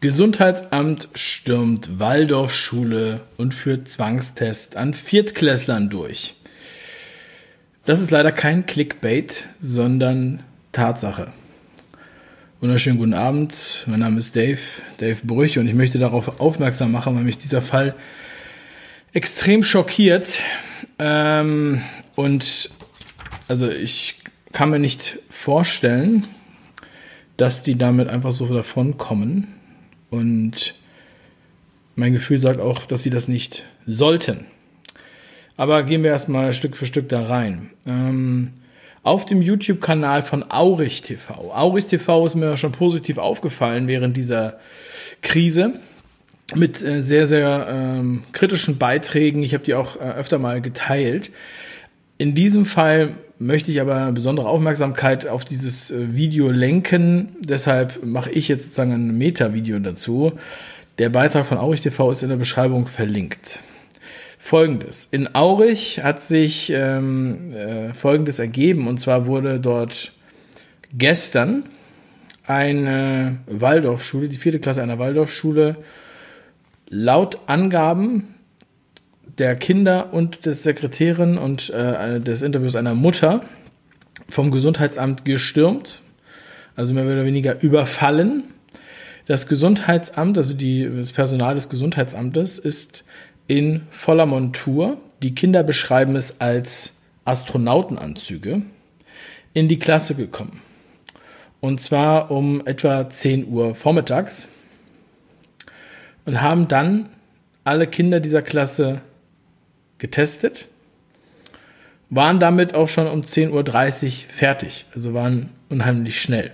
Gesundheitsamt 0.00 1.08
stürmt 1.14 1.98
Waldorfschule 1.98 3.22
und 3.36 3.52
führt 3.52 3.88
Zwangstest 3.88 4.76
an 4.76 4.94
Viertklässlern 4.94 5.90
durch. 5.90 6.34
Das 7.84 8.00
ist 8.00 8.12
leider 8.12 8.30
kein 8.30 8.64
Clickbait, 8.64 9.48
sondern 9.58 10.44
Tatsache. 10.70 11.32
Wunderschönen 12.60 12.98
guten 12.98 13.14
Abend, 13.14 13.82
mein 13.86 13.98
Name 13.98 14.18
ist 14.18 14.36
Dave, 14.36 14.60
Dave 14.98 15.18
Brüch 15.24 15.58
und 15.58 15.66
ich 15.66 15.74
möchte 15.74 15.98
darauf 15.98 16.40
aufmerksam 16.40 16.92
machen, 16.92 17.16
weil 17.16 17.24
mich 17.24 17.38
dieser 17.38 17.62
Fall 17.62 17.96
extrem 19.12 19.64
schockiert. 19.64 20.38
Ähm, 21.00 21.82
und 22.14 22.70
also 23.48 23.68
ich 23.68 24.14
kann 24.52 24.70
mir 24.70 24.78
nicht 24.78 25.18
vorstellen, 25.28 26.24
dass 27.36 27.64
die 27.64 27.76
damit 27.76 28.08
einfach 28.08 28.30
so 28.30 28.46
davon 28.46 28.96
kommen. 28.96 29.57
Und 30.10 30.74
mein 31.96 32.12
Gefühl 32.12 32.38
sagt 32.38 32.60
auch, 32.60 32.86
dass 32.86 33.02
sie 33.02 33.10
das 33.10 33.28
nicht 33.28 33.64
sollten. 33.86 34.46
Aber 35.56 35.82
gehen 35.82 36.04
wir 36.04 36.12
erstmal 36.12 36.54
Stück 36.54 36.76
für 36.76 36.86
Stück 36.86 37.08
da 37.08 37.26
rein. 37.26 37.70
Ähm, 37.86 38.50
auf 39.02 39.24
dem 39.24 39.42
YouTube-Kanal 39.42 40.22
von 40.22 40.44
Aurich 40.50 41.02
TV. 41.02 41.52
Aurich 41.52 41.86
TV 41.86 42.26
ist 42.26 42.34
mir 42.34 42.56
schon 42.56 42.72
positiv 42.72 43.18
aufgefallen 43.18 43.88
während 43.88 44.16
dieser 44.16 44.58
Krise 45.22 45.80
mit 46.54 46.82
äh, 46.82 47.02
sehr, 47.02 47.26
sehr 47.26 47.66
ähm, 47.68 48.22
kritischen 48.32 48.78
Beiträgen. 48.78 49.42
Ich 49.42 49.54
habe 49.54 49.64
die 49.64 49.74
auch 49.74 49.96
äh, 49.96 50.00
öfter 50.00 50.38
mal 50.38 50.60
geteilt. 50.60 51.30
In 52.18 52.34
diesem 52.34 52.64
Fall 52.66 53.16
möchte 53.38 53.70
ich 53.70 53.80
aber 53.80 54.12
besondere 54.12 54.48
Aufmerksamkeit 54.48 55.26
auf 55.26 55.44
dieses 55.44 55.90
äh, 55.90 56.14
Video 56.14 56.50
lenken. 56.50 57.36
Deshalb 57.40 58.04
mache 58.04 58.30
ich 58.30 58.48
jetzt 58.48 58.64
sozusagen 58.64 58.92
ein 58.92 59.16
Meta-Video 59.16 59.78
dazu. 59.78 60.32
Der 60.98 61.10
Beitrag 61.10 61.46
von 61.46 61.58
Aurich 61.58 61.80
TV 61.80 62.10
ist 62.10 62.22
in 62.22 62.28
der 62.28 62.36
Beschreibung 62.36 62.86
verlinkt. 62.86 63.60
Folgendes. 64.38 65.08
In 65.10 65.34
Aurich 65.34 66.02
hat 66.02 66.24
sich 66.24 66.72
ähm, 66.74 67.52
äh, 67.52 67.94
Folgendes 67.94 68.38
ergeben. 68.38 68.88
Und 68.88 68.98
zwar 68.98 69.26
wurde 69.26 69.60
dort 69.60 70.12
gestern 70.92 71.64
eine 72.46 73.38
Waldorfschule, 73.46 74.28
die 74.28 74.36
vierte 74.36 74.58
Klasse 74.58 74.82
einer 74.82 74.98
Waldorfschule, 74.98 75.76
laut 76.88 77.38
Angaben 77.46 78.34
der 79.38 79.56
Kinder 79.56 80.12
und 80.12 80.46
des 80.46 80.62
Sekretärin 80.62 81.38
und 81.38 81.70
äh, 81.70 82.20
des 82.20 82.42
Interviews 82.42 82.76
einer 82.76 82.94
Mutter 82.94 83.42
vom 84.28 84.50
Gesundheitsamt 84.50 85.24
gestürmt, 85.24 86.02
also 86.76 86.94
mehr 86.94 87.04
oder 87.04 87.24
weniger 87.24 87.62
überfallen. 87.62 88.44
Das 89.26 89.46
Gesundheitsamt, 89.46 90.38
also 90.38 90.54
die, 90.54 90.88
das 90.88 91.12
Personal 91.12 91.54
des 91.54 91.68
Gesundheitsamtes, 91.68 92.58
ist 92.58 93.04
in 93.46 93.82
voller 93.90 94.26
Montur. 94.26 94.98
Die 95.22 95.34
Kinder 95.34 95.62
beschreiben 95.62 96.16
es 96.16 96.40
als 96.40 96.96
Astronautenanzüge 97.24 98.62
in 99.54 99.68
die 99.68 99.78
Klasse 99.78 100.14
gekommen. 100.14 100.60
Und 101.60 101.80
zwar 101.80 102.30
um 102.30 102.66
etwa 102.66 103.08
10 103.08 103.48
Uhr 103.48 103.74
vormittags 103.74 104.48
und 106.24 106.40
haben 106.40 106.68
dann 106.68 107.08
alle 107.64 107.86
Kinder 107.86 108.20
dieser 108.20 108.42
Klasse 108.42 109.00
getestet, 109.98 110.68
waren 112.10 112.40
damit 112.40 112.74
auch 112.74 112.88
schon 112.88 113.06
um 113.06 113.22
10.30 113.22 113.52
Uhr 113.52 114.10
fertig, 114.28 114.86
also 114.94 115.14
waren 115.14 115.50
unheimlich 115.68 116.20
schnell. 116.20 116.52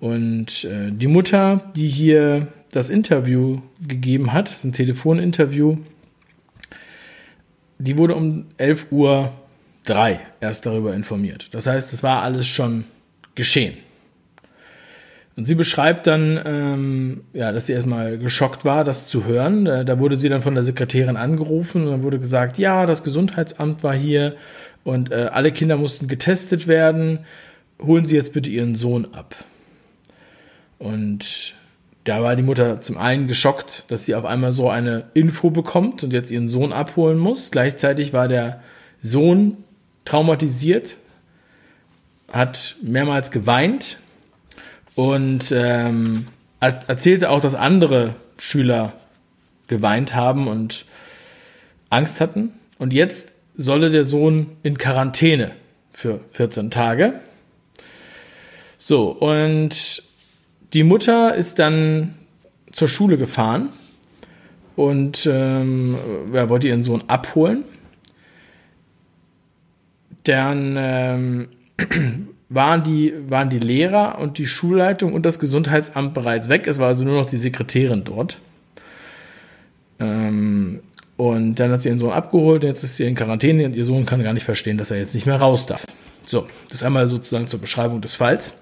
Und 0.00 0.64
äh, 0.64 0.90
die 0.90 1.08
Mutter, 1.08 1.70
die 1.74 1.88
hier 1.88 2.48
das 2.70 2.88
Interview 2.88 3.60
gegeben 3.86 4.32
hat, 4.32 4.48
das 4.48 4.58
ist 4.58 4.64
ein 4.64 4.72
Telefoninterview, 4.72 5.78
die 7.78 7.96
wurde 7.96 8.14
um 8.14 8.46
11.03 8.58 8.90
Uhr 8.90 9.32
erst 10.40 10.66
darüber 10.66 10.94
informiert. 10.94 11.48
Das 11.52 11.66
heißt, 11.66 11.92
es 11.92 12.02
war 12.02 12.22
alles 12.22 12.46
schon 12.46 12.84
geschehen. 13.34 13.76
Und 15.38 15.44
sie 15.44 15.54
beschreibt 15.54 16.08
dann, 16.08 16.40
ähm, 16.44 17.20
ja, 17.32 17.52
dass 17.52 17.66
sie 17.66 17.72
erstmal 17.72 18.18
geschockt 18.18 18.64
war, 18.64 18.82
das 18.82 19.06
zu 19.06 19.24
hören. 19.24 19.66
Da, 19.66 19.84
da, 19.84 20.00
wurde 20.00 20.16
sie 20.16 20.28
dann 20.28 20.42
von 20.42 20.56
der 20.56 20.64
Sekretärin 20.64 21.16
angerufen 21.16 21.84
und 21.84 21.92
dann 21.92 22.02
wurde 22.02 22.18
gesagt, 22.18 22.58
ja, 22.58 22.86
das 22.86 23.04
Gesundheitsamt 23.04 23.84
war 23.84 23.94
hier 23.94 24.34
und 24.82 25.12
äh, 25.12 25.28
alle 25.30 25.52
Kinder 25.52 25.76
mussten 25.76 26.08
getestet 26.08 26.66
werden. 26.66 27.20
Holen 27.80 28.04
Sie 28.04 28.16
jetzt 28.16 28.32
bitte 28.32 28.50
Ihren 28.50 28.74
Sohn 28.74 29.06
ab. 29.14 29.36
Und 30.80 31.54
da 32.02 32.20
war 32.20 32.34
die 32.34 32.42
Mutter 32.42 32.80
zum 32.80 32.98
einen 32.98 33.28
geschockt, 33.28 33.84
dass 33.86 34.06
sie 34.06 34.16
auf 34.16 34.24
einmal 34.24 34.50
so 34.50 34.68
eine 34.68 35.04
Info 35.14 35.50
bekommt 35.50 36.02
und 36.02 36.12
jetzt 36.12 36.32
ihren 36.32 36.48
Sohn 36.48 36.72
abholen 36.72 37.16
muss. 37.16 37.52
Gleichzeitig 37.52 38.12
war 38.12 38.26
der 38.26 38.60
Sohn 39.02 39.58
traumatisiert, 40.04 40.96
hat 42.26 42.74
mehrmals 42.82 43.30
geweint 43.30 44.00
und 44.98 45.52
ähm, 45.52 46.26
erzählte 46.58 47.30
auch, 47.30 47.40
dass 47.40 47.54
andere 47.54 48.16
Schüler 48.36 48.94
geweint 49.68 50.16
haben 50.16 50.48
und 50.48 50.86
Angst 51.88 52.20
hatten. 52.20 52.50
Und 52.80 52.92
jetzt 52.92 53.30
solle 53.54 53.90
der 53.90 54.04
Sohn 54.04 54.48
in 54.64 54.76
Quarantäne 54.76 55.52
für 55.92 56.18
14 56.32 56.72
Tage. 56.72 57.12
So, 58.80 59.10
und 59.10 60.02
die 60.72 60.82
Mutter 60.82 61.32
ist 61.32 61.60
dann 61.60 62.14
zur 62.72 62.88
Schule 62.88 63.18
gefahren 63.18 63.68
und 64.74 65.28
ähm, 65.30 65.96
ja, 66.32 66.48
wollte 66.48 66.66
ihren 66.66 66.82
Sohn 66.82 67.04
abholen. 67.06 67.62
Dann 70.24 70.74
ähm, 70.76 71.48
waren 72.48 72.82
die, 72.82 73.12
waren 73.28 73.50
die 73.50 73.58
Lehrer 73.58 74.18
und 74.18 74.38
die 74.38 74.46
Schulleitung 74.46 75.12
und 75.12 75.26
das 75.26 75.38
Gesundheitsamt 75.38 76.14
bereits 76.14 76.48
weg. 76.48 76.66
Es 76.66 76.78
war 76.78 76.88
also 76.88 77.04
nur 77.04 77.20
noch 77.20 77.26
die 77.26 77.36
Sekretärin 77.36 78.04
dort. 78.04 78.38
Ähm, 80.00 80.80
und 81.16 81.56
dann 81.56 81.72
hat 81.72 81.82
sie 81.82 81.88
ihren 81.88 81.98
Sohn 81.98 82.12
abgeholt, 82.12 82.62
jetzt 82.62 82.84
ist 82.84 82.96
sie 82.96 83.04
in 83.04 83.14
Quarantäne 83.14 83.66
und 83.66 83.76
ihr 83.76 83.84
Sohn 83.84 84.06
kann 84.06 84.22
gar 84.22 84.32
nicht 84.32 84.44
verstehen, 84.44 84.78
dass 84.78 84.90
er 84.90 84.98
jetzt 84.98 85.14
nicht 85.14 85.26
mehr 85.26 85.36
raus 85.36 85.66
darf. 85.66 85.84
So, 86.24 86.46
das 86.70 86.82
einmal 86.82 87.06
sozusagen 87.08 87.48
zur 87.48 87.60
Beschreibung 87.60 88.00
des 88.00 88.14
Falls. 88.14 88.52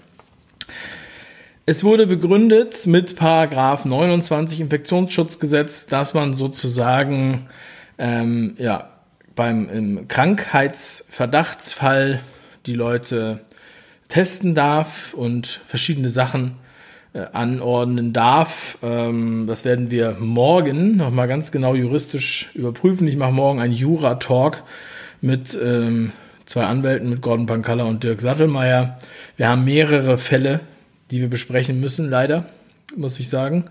Es 1.66 1.84
wurde 1.84 2.06
begründet 2.06 2.86
mit 2.86 3.16
Paragraph 3.16 3.84
29 3.84 4.60
Infektionsschutzgesetz, 4.60 5.86
dass 5.86 6.14
man 6.14 6.32
sozusagen 6.32 7.46
ähm, 7.98 8.54
ja, 8.58 8.90
beim 9.34 10.06
Krankheitsverdachtsfall 10.08 12.20
die 12.66 12.74
Leute 12.74 13.40
testen 14.08 14.54
darf 14.54 15.14
und 15.14 15.46
verschiedene 15.66 16.10
Sachen 16.10 16.52
äh, 17.12 17.24
anordnen 17.32 18.12
darf. 18.12 18.78
Ähm, 18.82 19.46
das 19.46 19.64
werden 19.64 19.90
wir 19.90 20.16
morgen 20.20 20.96
nochmal 20.96 21.28
ganz 21.28 21.50
genau 21.50 21.74
juristisch 21.74 22.50
überprüfen. 22.54 23.08
Ich 23.08 23.16
mache 23.16 23.32
morgen 23.32 23.60
einen 23.60 23.72
Jura-Talk 23.72 24.62
mit 25.20 25.58
ähm, 25.62 26.12
zwei 26.44 26.64
Anwälten, 26.64 27.10
mit 27.10 27.22
Gordon 27.22 27.46
Pankalla 27.46 27.84
und 27.84 28.04
Dirk 28.04 28.20
Sattelmeier. 28.20 28.98
Wir 29.36 29.48
haben 29.48 29.64
mehrere 29.64 30.18
Fälle, 30.18 30.60
die 31.10 31.20
wir 31.20 31.28
besprechen 31.28 31.80
müssen, 31.80 32.10
leider, 32.10 32.46
muss 32.96 33.18
ich 33.18 33.28
sagen. 33.28 33.64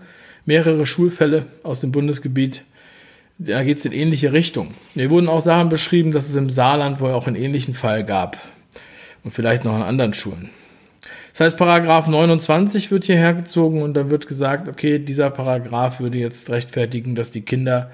Mehrere 0.44 0.86
Schulfälle 0.86 1.46
aus 1.62 1.80
dem 1.80 1.92
Bundesgebiet. 1.92 2.62
Da 3.38 3.62
geht 3.62 3.78
es 3.78 3.84
in 3.84 3.92
ähnliche 3.92 4.32
Richtung. 4.32 4.74
Hier 4.94 5.10
wurden 5.10 5.28
auch 5.28 5.40
Sachen 5.40 5.68
beschrieben, 5.68 6.10
dass 6.10 6.28
es 6.28 6.36
im 6.36 6.50
Saarland 6.50 7.00
wohl 7.00 7.12
auch 7.12 7.26
einen 7.26 7.36
ähnlichen 7.36 7.74
Fall 7.74 8.04
gab 8.04 8.38
und 9.26 9.32
vielleicht 9.32 9.64
noch 9.64 9.74
an 9.74 9.82
anderen 9.82 10.14
Schulen. 10.14 10.50
Das 11.32 11.40
heißt, 11.40 11.58
Paragraph 11.58 12.06
29 12.06 12.92
wird 12.92 13.04
hier 13.04 13.16
hergezogen 13.16 13.82
und 13.82 13.94
da 13.94 14.08
wird 14.08 14.28
gesagt, 14.28 14.68
okay, 14.68 15.00
dieser 15.00 15.30
Paragraph 15.30 15.98
würde 15.98 16.16
jetzt 16.16 16.48
rechtfertigen, 16.48 17.16
dass 17.16 17.32
die 17.32 17.42
Kinder 17.42 17.90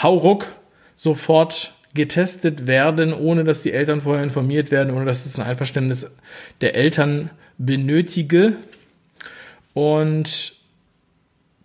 hauruck 0.00 0.46
sofort 0.94 1.72
getestet 1.94 2.66
werden, 2.66 3.14
ohne 3.14 3.44
dass 3.44 3.62
die 3.62 3.72
Eltern 3.72 4.02
vorher 4.02 4.22
informiert 4.22 4.70
werden, 4.70 4.94
ohne 4.94 5.06
dass 5.06 5.24
es 5.24 5.38
ein 5.38 5.46
Einverständnis 5.46 6.06
der 6.60 6.76
Eltern 6.76 7.30
benötige. 7.56 8.58
Und 9.72 10.52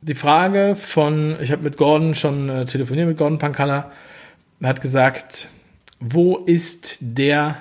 die 0.02 0.16
Frage 0.16 0.76
von, 0.76 1.36
ich 1.42 1.52
habe 1.52 1.64
mit 1.64 1.76
Gordon 1.76 2.16
schon 2.16 2.48
äh, 2.48 2.66
telefoniert, 2.66 3.08
mit 3.08 3.18
Gordon 3.18 3.38
Pankalla, 3.38 3.92
hat 4.64 4.80
gesagt, 4.80 5.50
wo 6.00 6.38
ist 6.38 6.98
der 7.02 7.58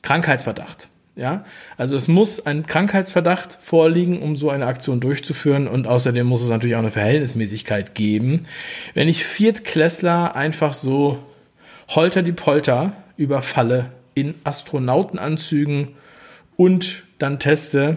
Krankheitsverdacht? 0.00 0.88
Ja, 1.16 1.44
also 1.76 1.94
es 1.94 2.08
muss 2.08 2.44
ein 2.44 2.66
Krankheitsverdacht 2.66 3.56
vorliegen, 3.62 4.20
um 4.20 4.34
so 4.34 4.50
eine 4.50 4.66
Aktion 4.66 4.98
durchzuführen 4.98 5.68
und 5.68 5.86
außerdem 5.86 6.26
muss 6.26 6.42
es 6.42 6.50
natürlich 6.50 6.74
auch 6.74 6.80
eine 6.80 6.90
Verhältnismäßigkeit 6.90 7.94
geben. 7.94 8.46
Wenn 8.94 9.08
ich 9.08 9.24
Viertklässler 9.24 10.34
einfach 10.34 10.72
so 10.72 11.20
holter 11.88 12.22
die 12.22 12.32
Polter 12.32 12.94
überfalle 13.16 13.92
in 14.14 14.34
Astronautenanzügen 14.42 15.88
und 16.56 17.04
dann 17.20 17.38
teste, 17.38 17.96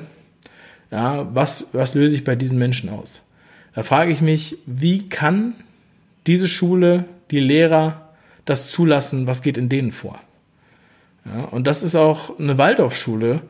ja, 0.92 1.28
was, 1.34 1.70
was 1.74 1.96
löse 1.96 2.16
ich 2.16 2.24
bei 2.24 2.36
diesen 2.36 2.60
Menschen 2.60 2.90
aus? 2.90 3.24
Da 3.74 3.82
frage 3.82 4.12
ich 4.12 4.22
mich, 4.22 4.58
wie 4.68 5.10
kann 5.10 5.54
diese 6.28 6.48
Schule, 6.48 7.06
die 7.32 7.40
Lehrer 7.40 8.10
das 8.46 8.70
zulassen, 8.70 9.26
was 9.26 9.42
geht 9.42 9.58
in 9.58 9.70
denen 9.70 9.92
vor? 9.92 10.20
Ja, 11.34 11.46
und 11.46 11.68
das 11.68 11.84
ist 11.84 11.96
auch 11.96 12.40
eine 12.40 12.58
Waldorfschule 12.58 13.42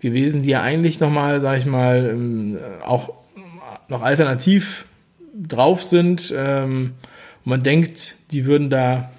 gewesen, 0.00 0.42
die 0.42 0.50
ja 0.50 0.62
eigentlich 0.62 1.00
nochmal, 1.00 1.40
sag 1.40 1.58
ich 1.58 1.66
mal, 1.66 2.10
ähm, 2.12 2.58
auch 2.84 3.12
noch 3.88 4.02
alternativ 4.02 4.86
drauf 5.34 5.82
sind. 5.82 6.32
Ähm, 6.36 6.94
und 7.44 7.50
man 7.50 7.62
denkt, 7.62 8.14
die 8.30 8.46
würden 8.46 8.70
da 8.70 9.10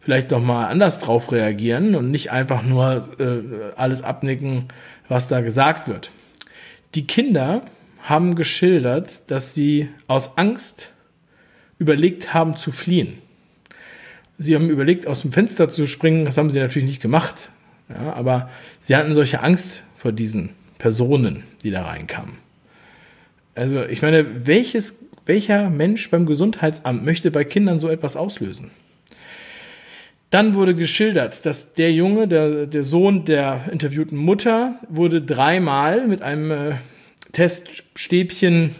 vielleicht 0.00 0.30
noch 0.30 0.42
mal 0.42 0.66
anders 0.66 1.00
drauf 1.00 1.32
reagieren 1.32 1.94
und 1.94 2.10
nicht 2.10 2.30
einfach 2.30 2.62
nur 2.62 3.08
äh, 3.18 3.72
alles 3.76 4.02
abnicken, 4.02 4.68
was 5.08 5.28
da 5.28 5.40
gesagt 5.40 5.88
wird. 5.88 6.10
Die 6.94 7.06
Kinder 7.06 7.62
haben 8.02 8.34
geschildert, 8.34 9.30
dass 9.30 9.54
sie 9.54 9.88
aus 10.06 10.36
Angst 10.36 10.90
überlegt 11.78 12.34
haben 12.34 12.54
zu 12.56 12.70
fliehen. 12.70 13.18
Sie 14.38 14.54
haben 14.54 14.68
überlegt, 14.68 15.06
aus 15.06 15.22
dem 15.22 15.32
Fenster 15.32 15.68
zu 15.68 15.86
springen. 15.86 16.24
Das 16.24 16.36
haben 16.36 16.50
sie 16.50 16.58
natürlich 16.58 16.88
nicht 16.88 17.02
gemacht. 17.02 17.50
Ja, 17.88 18.14
aber 18.14 18.50
sie 18.80 18.96
hatten 18.96 19.14
solche 19.14 19.42
Angst 19.42 19.84
vor 19.96 20.12
diesen 20.12 20.50
Personen, 20.78 21.44
die 21.62 21.70
da 21.70 21.82
reinkamen. 21.82 22.34
Also 23.54 23.84
ich 23.84 24.02
meine, 24.02 24.46
welches, 24.46 25.06
welcher 25.26 25.70
Mensch 25.70 26.10
beim 26.10 26.26
Gesundheitsamt 26.26 27.04
möchte 27.04 27.30
bei 27.30 27.44
Kindern 27.44 27.78
so 27.78 27.88
etwas 27.88 28.16
auslösen? 28.16 28.70
Dann 30.30 30.54
wurde 30.54 30.74
geschildert, 30.74 31.46
dass 31.46 31.74
der 31.74 31.92
Junge, 31.92 32.26
der, 32.26 32.66
der 32.66 32.82
Sohn 32.82 33.24
der 33.24 33.68
interviewten 33.70 34.16
Mutter, 34.16 34.80
wurde 34.88 35.22
dreimal 35.22 36.08
mit 36.08 36.22
einem 36.22 36.50
äh, 36.50 36.72
Teststäbchen 37.32 38.74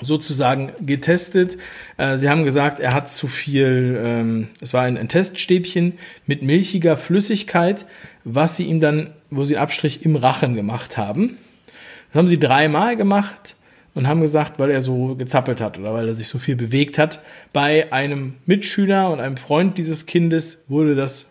sozusagen 0.00 0.72
getestet. 0.80 1.58
Äh, 1.98 2.16
sie 2.16 2.30
haben 2.30 2.44
gesagt, 2.44 2.80
er 2.80 2.94
hat 2.94 3.12
zu 3.12 3.28
viel, 3.28 4.00
ähm, 4.02 4.48
es 4.60 4.72
war 4.72 4.82
ein, 4.82 5.08
Teststäbchen 5.08 5.98
mit 6.26 6.42
milchiger 6.42 6.96
Flüssigkeit, 6.96 7.86
was 8.24 8.56
sie 8.56 8.64
ihm 8.64 8.80
dann, 8.80 9.10
wo 9.30 9.44
sie 9.44 9.58
Abstrich 9.58 10.04
im 10.04 10.16
Rachen 10.16 10.54
gemacht 10.54 10.96
haben. 10.96 11.36
Das 12.08 12.18
haben 12.18 12.28
sie 12.28 12.38
dreimal 12.38 12.96
gemacht 12.96 13.54
und 13.94 14.08
haben 14.08 14.22
gesagt, 14.22 14.58
weil 14.58 14.70
er 14.70 14.80
so 14.80 15.14
gezappelt 15.14 15.60
hat 15.60 15.78
oder 15.78 15.92
weil 15.92 16.08
er 16.08 16.14
sich 16.14 16.28
so 16.28 16.38
viel 16.38 16.56
bewegt 16.56 16.98
hat. 16.98 17.20
Bei 17.52 17.92
einem 17.92 18.34
Mitschüler 18.46 19.10
und 19.10 19.20
einem 19.20 19.36
Freund 19.36 19.76
dieses 19.76 20.06
Kindes 20.06 20.64
wurde 20.68 20.94
das 20.94 21.26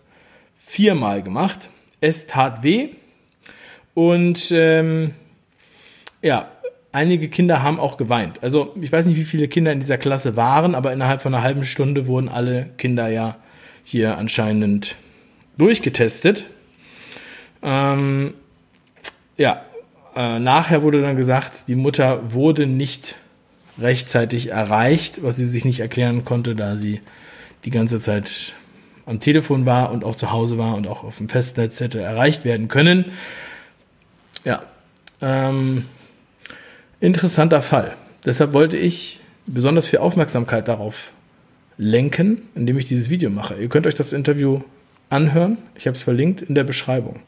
viermal 0.63 1.23
gemacht. 1.23 1.69
Es 1.99 2.27
tat 2.27 2.63
weh 2.63 2.89
und 3.93 4.51
ähm, 4.51 5.13
ja, 6.21 6.51
einige 6.91 7.29
Kinder 7.29 7.63
haben 7.63 7.79
auch 7.79 7.97
geweint. 7.97 8.43
Also 8.43 8.75
ich 8.79 8.91
weiß 8.91 9.05
nicht, 9.05 9.17
wie 9.17 9.25
viele 9.25 9.47
Kinder 9.47 9.71
in 9.71 9.79
dieser 9.79 9.97
Klasse 9.97 10.35
waren, 10.35 10.75
aber 10.75 10.93
innerhalb 10.93 11.21
von 11.21 11.33
einer 11.33 11.43
halben 11.43 11.63
Stunde 11.63 12.07
wurden 12.07 12.29
alle 12.29 12.69
Kinder 12.77 13.07
ja 13.07 13.37
hier 13.83 14.17
anscheinend 14.17 14.95
durchgetestet. 15.57 16.47
Ähm, 17.63 18.33
ja, 19.37 19.63
äh, 20.15 20.39
nachher 20.39 20.83
wurde 20.83 21.01
dann 21.01 21.17
gesagt, 21.17 21.67
die 21.67 21.75
Mutter 21.75 22.33
wurde 22.33 22.67
nicht 22.67 23.15
rechtzeitig 23.79 24.49
erreicht, 24.49 25.23
was 25.23 25.37
sie 25.37 25.45
sich 25.45 25.65
nicht 25.65 25.79
erklären 25.79 26.25
konnte, 26.25 26.55
da 26.55 26.77
sie 26.77 27.01
die 27.63 27.69
ganze 27.69 27.99
Zeit 27.99 28.53
am 29.05 29.19
Telefon 29.19 29.65
war 29.65 29.91
und 29.91 30.03
auch 30.03 30.15
zu 30.15 30.31
Hause 30.31 30.57
war 30.57 30.75
und 30.75 30.87
auch 30.87 31.03
auf 31.03 31.17
dem 31.17 31.29
Festnetz 31.29 31.79
hätte 31.79 32.01
erreicht 32.01 32.45
werden 32.45 32.67
können. 32.67 33.11
Ja, 34.43 34.63
ähm, 35.21 35.85
interessanter 37.01 37.61
Fall. 37.61 37.95
Deshalb 38.23 38.53
wollte 38.53 38.77
ich 38.77 39.19
besonders 39.47 39.87
viel 39.87 39.99
Aufmerksamkeit 39.99 40.67
darauf 40.67 41.11
lenken, 41.77 42.43
indem 42.55 42.77
ich 42.77 42.85
dieses 42.85 43.09
Video 43.09 43.29
mache. 43.29 43.55
Ihr 43.55 43.67
könnt 43.67 43.87
euch 43.87 43.95
das 43.95 44.13
Interview 44.13 44.61
anhören. 45.09 45.57
Ich 45.75 45.87
habe 45.87 45.97
es 45.97 46.03
verlinkt 46.03 46.41
in 46.41 46.55
der 46.55 46.63
Beschreibung. 46.63 47.21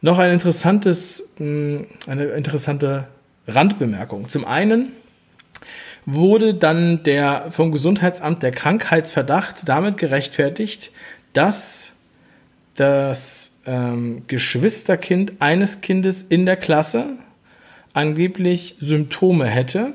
Noch 0.00 0.18
ein 0.18 0.32
interessantes, 0.32 1.28
hm, 1.36 1.86
eine 2.06 2.26
interessante 2.26 3.08
Randbemerkung. 3.48 4.28
Zum 4.28 4.44
einen 4.44 4.92
wurde 6.04 6.54
dann 6.54 7.02
der 7.02 7.48
vom 7.50 7.72
Gesundheitsamt 7.72 8.42
der 8.42 8.52
Krankheitsverdacht 8.52 9.68
damit 9.68 9.98
gerechtfertigt, 9.98 10.92
dass 11.32 11.92
das 12.76 13.60
ähm, 13.66 14.22
Geschwisterkind 14.28 15.32
eines 15.40 15.80
Kindes 15.80 16.22
in 16.22 16.46
der 16.46 16.56
Klasse 16.56 17.16
angeblich 17.96 18.76
Symptome 18.78 19.46
hätte, 19.46 19.94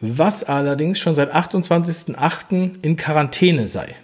was 0.00 0.44
allerdings 0.44 0.98
schon 0.98 1.14
seit 1.14 1.34
28.08. 1.34 2.82
in 2.82 2.96
Quarantäne 2.96 3.66
sei. 3.66 3.96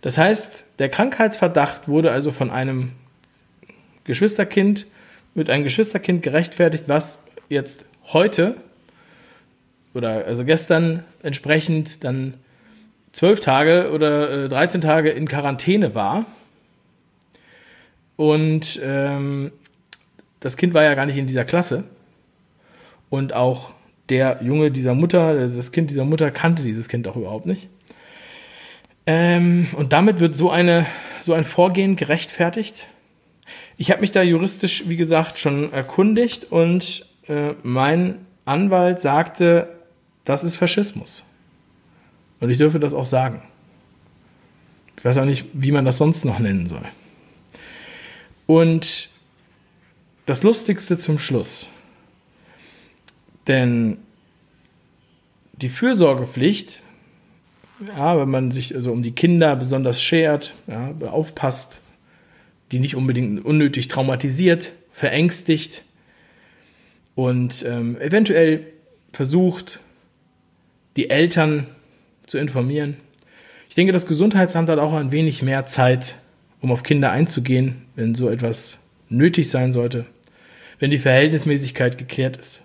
Das 0.00 0.16
heißt, 0.16 0.78
der 0.78 0.88
Krankheitsverdacht 0.88 1.86
wurde 1.86 2.10
also 2.10 2.32
von 2.32 2.50
einem 2.50 2.92
Geschwisterkind 4.04 4.86
mit 5.34 5.50
einem 5.50 5.64
Geschwisterkind 5.64 6.22
gerechtfertigt, 6.22 6.84
was 6.86 7.18
jetzt 7.50 7.84
heute 8.04 8.56
oder 9.92 10.24
also 10.24 10.44
gestern 10.44 11.04
entsprechend 11.22 12.04
dann 12.04 12.34
zwölf 13.12 13.40
Tage 13.40 13.92
oder 13.92 14.44
äh, 14.44 14.48
13 14.48 14.80
Tage 14.80 15.10
in 15.10 15.28
Quarantäne 15.28 15.94
war. 15.94 16.24
Und 18.16 18.80
ähm, 18.82 19.52
das 20.40 20.56
Kind 20.56 20.72
war 20.72 20.84
ja 20.84 20.94
gar 20.94 21.06
nicht 21.06 21.16
in 21.16 21.26
dieser 21.26 21.44
Klasse. 21.44 21.84
Und 23.10 23.32
auch 23.32 23.74
der 24.08 24.40
Junge 24.42 24.70
dieser 24.70 24.94
Mutter, 24.94 25.48
das 25.48 25.72
Kind 25.72 25.90
dieser 25.90 26.04
Mutter 26.04 26.30
kannte 26.30 26.62
dieses 26.62 26.88
Kind 26.88 27.06
auch 27.08 27.16
überhaupt 27.16 27.46
nicht. 27.46 27.68
Ähm, 29.06 29.68
und 29.74 29.92
damit 29.92 30.20
wird 30.20 30.36
so, 30.36 30.50
eine, 30.50 30.86
so 31.20 31.32
ein 31.32 31.44
Vorgehen 31.44 31.96
gerechtfertigt. 31.96 32.88
Ich 33.76 33.90
habe 33.90 34.00
mich 34.00 34.10
da 34.10 34.22
juristisch, 34.22 34.88
wie 34.88 34.96
gesagt, 34.96 35.38
schon 35.38 35.72
erkundigt 35.72 36.50
und 36.50 37.06
äh, 37.28 37.54
mein 37.62 38.26
Anwalt 38.44 39.00
sagte, 39.00 39.68
das 40.24 40.44
ist 40.44 40.56
Faschismus. 40.56 41.22
Und 42.40 42.50
ich 42.50 42.58
dürfe 42.58 42.78
das 42.80 42.92
auch 42.92 43.06
sagen. 43.06 43.42
Ich 44.96 45.04
weiß 45.04 45.18
auch 45.18 45.24
nicht, 45.24 45.46
wie 45.52 45.72
man 45.72 45.84
das 45.84 45.98
sonst 45.98 46.24
noch 46.24 46.38
nennen 46.38 46.66
soll. 46.66 46.82
Und 48.46 49.08
das 50.26 50.42
Lustigste 50.42 50.98
zum 50.98 51.18
Schluss. 51.18 51.68
Denn 53.48 53.96
die 55.54 55.70
Fürsorgepflicht, 55.70 56.80
ja, 57.86 58.20
wenn 58.20 58.28
man 58.28 58.52
sich 58.52 58.74
also 58.74 58.92
um 58.92 59.02
die 59.02 59.14
Kinder 59.14 59.56
besonders 59.56 60.02
schert, 60.02 60.52
ja, 60.66 60.94
aufpasst, 61.08 61.80
die 62.70 62.78
nicht 62.78 62.94
unbedingt 62.94 63.44
unnötig 63.44 63.88
traumatisiert, 63.88 64.72
verängstigt 64.92 65.82
und 67.14 67.64
ähm, 67.66 67.98
eventuell 68.00 68.66
versucht, 69.12 69.80
die 70.96 71.10
Eltern 71.10 71.66
zu 72.26 72.36
informieren. 72.36 72.96
Ich 73.68 73.74
denke, 73.74 73.92
das 73.92 74.06
Gesundheitsamt 74.06 74.68
hat 74.68 74.78
auch 74.78 74.92
ein 74.92 75.12
wenig 75.12 75.42
mehr 75.42 75.64
Zeit, 75.64 76.16
um 76.60 76.70
auf 76.70 76.82
Kinder 76.82 77.10
einzugehen, 77.10 77.86
wenn 77.94 78.14
so 78.14 78.28
etwas 78.28 78.78
nötig 79.08 79.48
sein 79.48 79.72
sollte, 79.72 80.04
wenn 80.78 80.90
die 80.90 80.98
Verhältnismäßigkeit 80.98 81.96
geklärt 81.96 82.36
ist. 82.36 82.60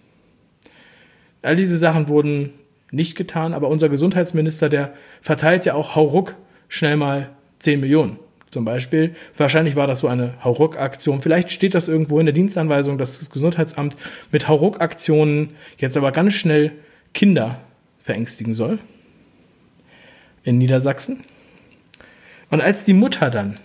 All 1.44 1.56
diese 1.56 1.78
Sachen 1.78 2.08
wurden 2.08 2.52
nicht 2.90 3.16
getan, 3.16 3.54
aber 3.54 3.68
unser 3.68 3.90
Gesundheitsminister, 3.90 4.70
der 4.70 4.94
verteilt 5.22 5.66
ja 5.66 5.74
auch 5.76 5.96
hauruck 5.96 6.36
schnell 6.70 6.96
mal 6.96 7.30
10 7.60 7.80
Millionen 7.80 8.18
zum 8.50 8.66
Beispiel. 8.66 9.16
Wahrscheinlich 9.36 9.76
war 9.76 9.88
das 9.88 10.00
so 10.00 10.08
eine 10.08 10.36
Hauruck-Aktion. 10.44 11.22
Vielleicht 11.22 11.52
steht 11.52 11.74
das 11.74 11.88
irgendwo 11.88 12.20
in 12.20 12.26
der 12.26 12.34
Dienstanweisung, 12.34 12.98
dass 12.98 13.20
das 13.20 13.30
Gesundheitsamt 13.30 13.96
mit 14.32 14.48
Hauruck-Aktionen 14.48 15.50
jetzt 15.78 15.98
aber 15.98 16.12
ganz 16.12 16.34
schnell 16.34 16.72
Kinder 17.14 17.60
verängstigen 18.02 18.54
soll. 18.54 18.80
In 20.44 20.58
Niedersachsen. 20.58 21.24
Und 22.52 22.62
als 22.62 22.84
die 22.84 22.94
Mutter 22.94 23.30
dann 23.30 23.56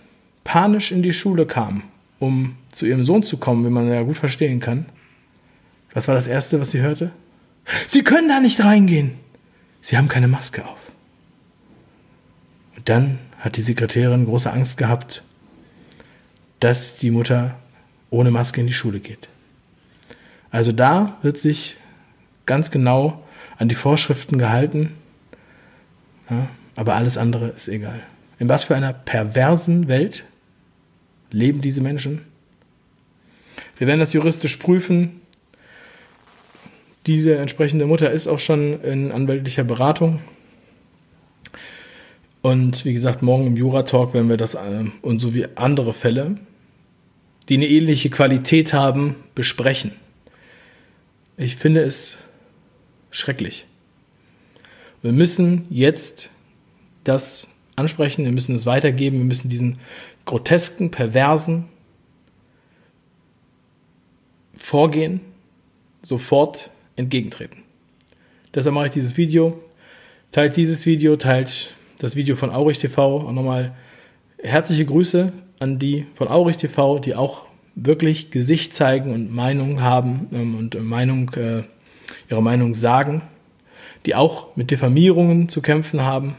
panisch 0.43 0.91
in 0.91 1.03
die 1.03 1.13
Schule 1.13 1.45
kam, 1.45 1.83
um 2.17 2.55
zu 2.71 2.85
ihrem 2.85 3.03
Sohn 3.03 3.23
zu 3.23 3.37
kommen, 3.37 3.65
wie 3.65 3.69
man 3.69 3.87
ja 3.87 4.01
gut 4.01 4.17
verstehen 4.17 4.59
kann, 4.59 4.87
was 5.93 6.07
war 6.07 6.15
das 6.15 6.27
Erste, 6.27 6.59
was 6.59 6.71
sie 6.71 6.81
hörte? 6.81 7.11
Sie 7.87 8.03
können 8.03 8.29
da 8.29 8.39
nicht 8.39 8.63
reingehen. 8.63 9.17
Sie 9.81 9.97
haben 9.97 10.07
keine 10.07 10.27
Maske 10.27 10.65
auf. 10.65 10.79
Und 12.75 12.89
dann 12.89 13.19
hat 13.39 13.57
die 13.57 13.61
Sekretärin 13.61 14.25
große 14.25 14.51
Angst 14.51 14.77
gehabt, 14.77 15.23
dass 16.59 16.97
die 16.97 17.11
Mutter 17.11 17.55
ohne 18.09 18.31
Maske 18.31 18.61
in 18.61 18.67
die 18.67 18.73
Schule 18.73 18.99
geht. 18.99 19.29
Also 20.51 20.71
da 20.71 21.17
wird 21.21 21.39
sich 21.39 21.77
ganz 22.45 22.71
genau 22.71 23.23
an 23.57 23.69
die 23.69 23.75
Vorschriften 23.75 24.37
gehalten, 24.37 24.93
ja, 26.29 26.47
aber 26.75 26.95
alles 26.95 27.17
andere 27.17 27.49
ist 27.49 27.67
egal. 27.67 28.01
In 28.39 28.49
was 28.49 28.63
für 28.63 28.75
einer 28.75 28.93
perversen 28.93 29.87
Welt 29.87 30.25
leben 31.29 31.61
diese 31.61 31.81
Menschen? 31.81 32.21
Wir 33.77 33.87
werden 33.87 33.99
das 33.99 34.13
juristisch 34.13 34.57
prüfen. 34.57 35.18
Diese 37.05 37.37
entsprechende 37.37 37.85
Mutter 37.85 38.11
ist 38.11 38.27
auch 38.27 38.39
schon 38.39 38.81
in 38.83 39.11
anwältlicher 39.11 39.63
Beratung. 39.63 40.21
Und 42.41 42.85
wie 42.85 42.93
gesagt, 42.93 43.21
morgen 43.21 43.47
im 43.47 43.57
Jura-Talk 43.57 44.13
werden 44.13 44.29
wir 44.29 44.37
das 44.37 44.55
äh, 44.55 44.85
und 45.01 45.19
so 45.19 45.33
wie 45.33 45.45
andere 45.55 45.93
Fälle, 45.93 46.37
die 47.49 47.55
eine 47.55 47.67
ähnliche 47.67 48.09
Qualität 48.09 48.73
haben, 48.73 49.15
besprechen. 49.35 49.91
Ich 51.35 51.55
finde 51.55 51.81
es 51.81 52.17
schrecklich. 53.11 53.65
Wir 55.01 55.11
müssen 55.11 55.65
jetzt 55.69 56.29
das 57.03 57.47
ansprechen, 57.75 58.25
wir 58.25 58.31
müssen 58.31 58.55
es 58.55 58.65
weitergeben, 58.65 59.17
wir 59.17 59.25
müssen 59.25 59.49
diesen 59.49 59.79
grotesken, 60.25 60.91
perversen 60.91 61.65
Vorgehen 64.53 65.21
sofort 66.03 66.69
entgegentreten. 66.99 67.63
Deshalb 68.53 68.75
mache 68.75 68.87
ich 68.87 68.91
dieses 68.91 69.17
Video. 69.17 69.59
Teilt 70.31 70.57
dieses 70.57 70.85
Video, 70.85 71.15
teilt 71.15 71.73
das 71.97 72.15
Video 72.15 72.35
von 72.35 72.51
Aurich 72.51 72.77
TV. 72.77 73.21
Auch 73.21 73.31
nochmal 73.31 73.73
herzliche 74.41 74.85
Grüße 74.85 75.31
an 75.59 75.79
die 75.79 76.05
von 76.15 76.27
Aurich 76.27 76.57
TV, 76.57 76.99
die 76.99 77.15
auch 77.15 77.45
wirklich 77.75 78.31
Gesicht 78.31 78.73
zeigen 78.73 79.13
und 79.13 79.33
Meinung 79.33 79.81
haben 79.81 80.27
ähm, 80.33 80.55
und 80.55 80.81
Meinung, 80.83 81.31
äh, 81.35 81.63
ihre 82.29 82.43
Meinung 82.43 82.75
sagen, 82.75 83.21
die 84.05 84.15
auch 84.15 84.55
mit 84.55 84.71
Diffamierungen 84.71 85.49
zu 85.49 85.61
kämpfen 85.61 86.01
haben. 86.01 86.35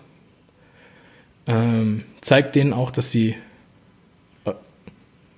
Ähm, 1.46 2.04
zeigt 2.20 2.54
denen 2.54 2.72
auch, 2.72 2.90
dass 2.90 3.10
sie 3.10 3.36
äh, 4.44 4.52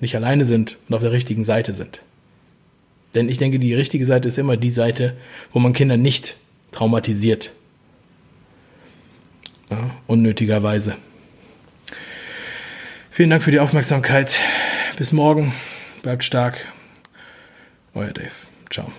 nicht 0.00 0.16
alleine 0.16 0.44
sind 0.44 0.78
und 0.88 0.94
auf 0.94 1.00
der 1.00 1.12
richtigen 1.12 1.44
Seite 1.44 1.74
sind. 1.74 2.00
Denn 3.14 3.28
ich 3.28 3.38
denke, 3.38 3.58
die 3.58 3.74
richtige 3.74 4.06
Seite 4.06 4.28
ist 4.28 4.38
immer 4.38 4.56
die 4.56 4.70
Seite, 4.70 5.16
wo 5.52 5.58
man 5.58 5.72
Kinder 5.72 5.96
nicht 5.96 6.36
traumatisiert. 6.70 7.52
Ja, 9.70 9.90
unnötigerweise. 10.06 10.96
Vielen 13.10 13.30
Dank 13.30 13.42
für 13.42 13.50
die 13.50 13.60
Aufmerksamkeit. 13.60 14.38
Bis 14.96 15.12
morgen. 15.12 15.52
Bleibt 16.02 16.24
stark. 16.24 16.66
Euer 17.94 18.10
Dave. 18.10 18.30
Ciao. 18.70 18.90